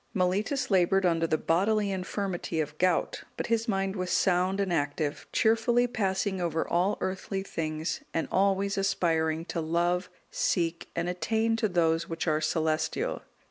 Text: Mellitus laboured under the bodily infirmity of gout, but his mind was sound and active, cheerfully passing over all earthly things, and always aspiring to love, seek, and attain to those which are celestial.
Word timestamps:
Mellitus 0.15 0.71
laboured 0.71 1.05
under 1.05 1.27
the 1.27 1.37
bodily 1.37 1.91
infirmity 1.91 2.59
of 2.59 2.75
gout, 2.79 3.21
but 3.37 3.45
his 3.53 3.67
mind 3.67 3.95
was 3.95 4.09
sound 4.09 4.59
and 4.59 4.73
active, 4.73 5.27
cheerfully 5.31 5.85
passing 5.85 6.41
over 6.41 6.67
all 6.67 6.97
earthly 7.01 7.43
things, 7.43 8.01
and 8.11 8.27
always 8.31 8.79
aspiring 8.79 9.45
to 9.45 9.61
love, 9.61 10.09
seek, 10.31 10.89
and 10.95 11.07
attain 11.07 11.55
to 11.57 11.69
those 11.69 12.09
which 12.09 12.25
are 12.27 12.41
celestial. 12.41 13.21